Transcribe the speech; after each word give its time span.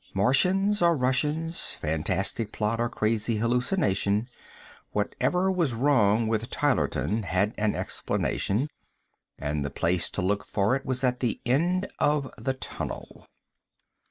Martians 0.15 0.81
or 0.81 0.97
Russians, 0.97 1.75
fantastic 1.75 2.51
plot 2.51 2.79
or 2.81 2.89
crazy 2.89 3.35
hallucination, 3.37 4.29
whatever 4.93 5.51
was 5.51 5.75
wrong 5.75 6.27
with 6.27 6.49
Tylerton 6.49 7.21
had 7.21 7.53
an 7.55 7.75
explanation, 7.75 8.67
and 9.37 9.63
the 9.63 9.69
place 9.69 10.09
to 10.09 10.23
look 10.23 10.43
for 10.43 10.75
it 10.75 10.87
was 10.87 11.03
at 11.03 11.19
the 11.19 11.39
end 11.45 11.87
of 11.99 12.31
the 12.39 12.55
tunnel. 12.55 13.27